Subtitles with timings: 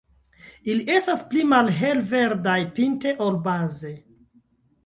[0.71, 3.93] Ili estas pli malhel-verdaj pinte ol baze.